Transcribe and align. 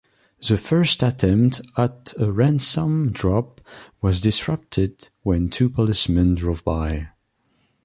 The 0.41 0.57
first 0.57 1.03
attempt 1.03 1.61
at 1.77 2.15
a 2.17 2.31
ransom 2.31 3.11
drop 3.11 3.61
was 4.01 4.19
disrupted 4.19 5.09
when 5.21 5.47
two 5.51 5.69
policemen 5.69 6.33
drove 6.33 6.63
by. 6.63 7.09